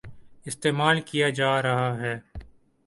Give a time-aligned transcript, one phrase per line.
[0.45, 2.19] استعمال کیا جارہا ہے۔